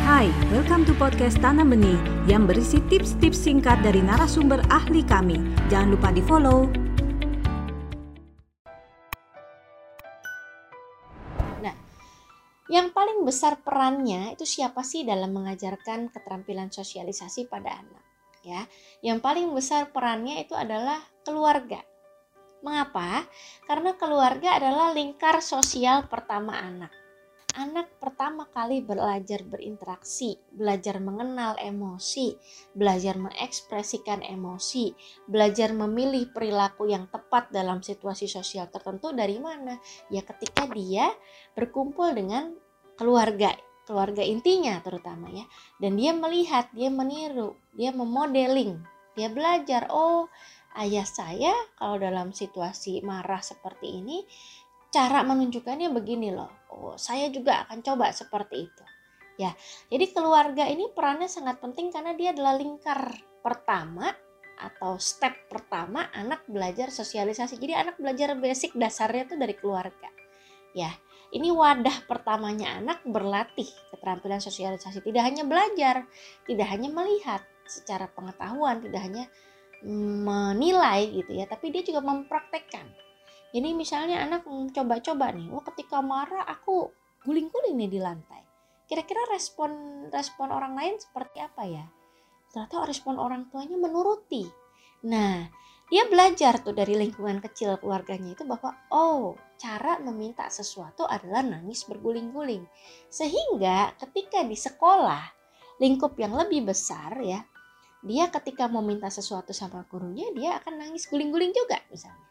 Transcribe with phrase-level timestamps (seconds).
[0.00, 5.36] Hai, welcome to podcast Tanam Benih yang berisi tips-tips singkat dari narasumber ahli kami.
[5.68, 6.72] Jangan lupa di-follow.
[11.60, 11.76] Nah,
[12.72, 18.04] yang paling besar perannya itu siapa sih dalam mengajarkan keterampilan sosialisasi pada anak?
[18.40, 18.64] Ya,
[19.04, 20.96] yang paling besar perannya itu adalah
[21.28, 21.84] keluarga.
[22.64, 23.28] Mengapa?
[23.68, 26.99] Karena keluarga adalah lingkar sosial pertama anak
[27.56, 32.36] anak pertama kali belajar berinteraksi, belajar mengenal emosi,
[32.76, 34.92] belajar mengekspresikan emosi,
[35.26, 39.78] belajar memilih perilaku yang tepat dalam situasi sosial tertentu dari mana?
[40.12, 41.10] Ya ketika dia
[41.56, 42.54] berkumpul dengan
[43.00, 43.56] keluarga,
[43.88, 45.48] keluarga intinya terutama ya.
[45.80, 48.78] Dan dia melihat, dia meniru, dia memodeling,
[49.16, 50.28] dia belajar, oh
[50.78, 54.22] ayah saya kalau dalam situasi marah seperti ini
[54.94, 56.59] cara menunjukkannya begini loh.
[56.70, 58.84] Oh, saya juga akan coba seperti itu.
[59.40, 59.56] Ya,
[59.88, 64.12] jadi keluarga ini perannya sangat penting karena dia adalah lingkar pertama
[64.60, 67.56] atau step pertama anak belajar sosialisasi.
[67.56, 70.12] Jadi anak belajar basic dasarnya itu dari keluarga.
[70.76, 70.92] Ya,
[71.32, 75.00] ini wadah pertamanya anak berlatih keterampilan sosialisasi.
[75.00, 76.04] Tidak hanya belajar,
[76.44, 79.24] tidak hanya melihat secara pengetahuan, tidak hanya
[79.80, 82.84] menilai gitu ya, tapi dia juga mempraktekkan
[83.50, 86.90] jadi misalnya anak coba-coba nih, oh ketika marah aku
[87.26, 88.42] guling-guling nih di lantai.
[88.86, 89.70] Kira-kira respon
[90.10, 91.86] respon orang lain seperti apa ya?
[92.50, 94.46] Ternyata respon orang tuanya menuruti.
[95.06, 95.46] Nah,
[95.90, 101.82] dia belajar tuh dari lingkungan kecil keluarganya itu bahwa oh, cara meminta sesuatu adalah nangis
[101.86, 102.62] berguling-guling.
[103.10, 105.22] Sehingga ketika di sekolah
[105.82, 107.42] lingkup yang lebih besar ya,
[108.06, 112.30] dia ketika mau minta sesuatu sama gurunya dia akan nangis guling-guling juga misalnya.